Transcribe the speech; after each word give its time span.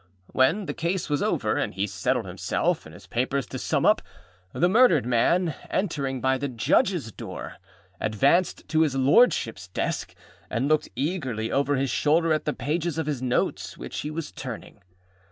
When 0.31 0.65
the 0.65 0.73
case 0.73 1.11
was 1.11 1.21
over, 1.21 1.57
and 1.57 1.75
he 1.75 1.85
settled 1.85 2.25
himself 2.25 2.87
and 2.87 2.93
his 2.95 3.05
papers 3.05 3.45
to 3.45 3.59
sum 3.59 3.85
up, 3.85 4.01
the 4.51 4.67
murdered 4.67 5.05
man, 5.05 5.53
entering 5.69 6.19
by 6.19 6.39
the 6.39 6.49
Judgesâ 6.49 7.15
door, 7.15 7.57
advanced 7.99 8.67
to 8.69 8.81
his 8.81 8.95
Lordshipâs 8.95 9.71
desk, 9.73 10.15
and 10.49 10.67
looked 10.67 10.89
eagerly 10.95 11.51
over 11.51 11.75
his 11.75 11.91
shoulder 11.91 12.33
at 12.33 12.45
the 12.45 12.53
pages 12.53 12.97
of 12.97 13.05
his 13.05 13.21
notes 13.21 13.77
which 13.77 13.99
he 13.99 14.09
was 14.09 14.31
turning. 14.31 14.81